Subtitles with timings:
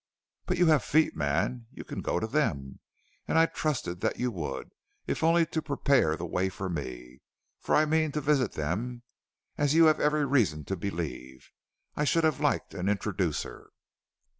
[0.47, 2.79] "But you have feet, man, and you can go to them,
[3.27, 4.71] and I trusted that you would,
[5.05, 7.19] if only to prepare the way for me;
[7.59, 9.03] for I mean to visit them,
[9.59, 11.51] as you have every reason to believe,
[11.95, 13.69] and I should have liked an introducer."